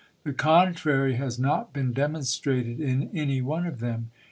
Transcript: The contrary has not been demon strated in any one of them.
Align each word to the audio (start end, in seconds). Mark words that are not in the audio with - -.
The 0.23 0.33
contrary 0.33 1.13
has 1.17 1.37
not 1.37 1.73
been 1.73 1.93
demon 1.93 2.23
strated 2.23 2.79
in 2.79 3.11
any 3.15 3.39
one 3.39 3.67
of 3.67 3.79
them. 3.79 4.09